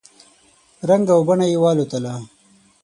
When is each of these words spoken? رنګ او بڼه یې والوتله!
رنګ 0.89 1.05
او 1.15 1.21
بڼه 1.27 1.45
یې 1.51 1.57
والوتله! 1.61 2.13